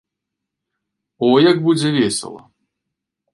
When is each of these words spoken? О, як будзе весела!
О, 1.17 1.29
як 1.51 1.57
будзе 1.67 1.93
весела! 1.99 2.41